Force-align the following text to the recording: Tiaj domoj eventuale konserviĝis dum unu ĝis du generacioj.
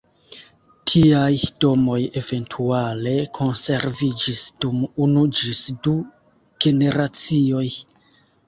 Tiaj 0.91 1.33
domoj 1.65 1.97
eventuale 2.21 3.13
konserviĝis 3.41 4.41
dum 4.65 4.83
unu 5.09 5.27
ĝis 5.43 5.63
du 5.89 5.97
generacioj. 6.67 7.65